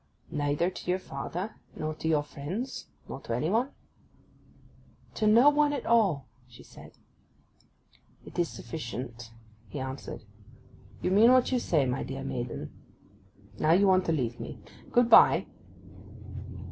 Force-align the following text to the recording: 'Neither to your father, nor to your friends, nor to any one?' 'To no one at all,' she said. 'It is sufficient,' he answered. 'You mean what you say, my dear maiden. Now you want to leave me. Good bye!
'Neither 0.31 0.71
to 0.71 0.89
your 0.89 0.97
father, 0.97 1.57
nor 1.75 1.93
to 1.93 2.07
your 2.07 2.23
friends, 2.23 2.87
nor 3.07 3.19
to 3.21 3.35
any 3.35 3.51
one?' 3.51 3.69
'To 5.13 5.27
no 5.27 5.49
one 5.51 5.73
at 5.73 5.85
all,' 5.85 6.25
she 6.47 6.63
said. 6.63 6.93
'It 8.25 8.39
is 8.39 8.49
sufficient,' 8.49 9.29
he 9.69 9.79
answered. 9.79 10.23
'You 11.03 11.11
mean 11.11 11.31
what 11.31 11.51
you 11.51 11.59
say, 11.59 11.85
my 11.85 12.01
dear 12.01 12.23
maiden. 12.23 12.71
Now 13.59 13.73
you 13.73 13.85
want 13.85 14.05
to 14.05 14.11
leave 14.11 14.39
me. 14.39 14.57
Good 14.91 15.07
bye! 15.07 15.45